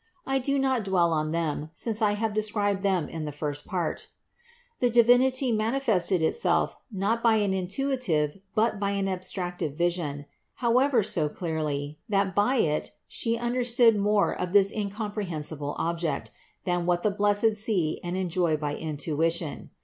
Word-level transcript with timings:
I 0.25 0.39
do 0.39 0.57
not 0.57 0.83
dwell 0.83 1.13
on 1.13 1.29
them, 1.29 1.69
since 1.73 2.01
I 2.01 2.13
have 2.13 2.33
described 2.33 2.81
them 2.81 3.07
in 3.07 3.25
the 3.25 3.31
first 3.31 3.67
part 3.67 4.07
(Part 4.79 4.81
I, 4.81 4.87
620 4.87 5.29
629). 5.53 5.53
The 5.53 5.77
Divinity 5.77 5.91
manifested 5.91 6.23
Itself 6.23 6.77
not 6.91 7.21
by 7.21 7.35
an 7.35 7.53
intuitive, 7.53 8.39
but 8.55 8.79
by 8.79 8.93
an 8.97 9.05
abstractive 9.05 9.75
vision; 9.77 10.25
however 10.55 11.03
so 11.03 11.29
clearly, 11.29 11.99
that 12.09 12.33
by 12.33 12.55
it 12.55 12.93
She 13.07 13.37
understood 13.37 13.95
more 13.95 14.33
of 14.33 14.53
this 14.53 14.71
incomprehensible 14.71 15.75
Object, 15.77 16.31
than 16.63 16.87
what 16.87 17.03
the 17.03 17.11
blessed 17.11 17.55
see 17.55 17.99
and 18.03 18.17
enjoy 18.17 18.57
by 18.57 18.73
intuition. 18.75 19.69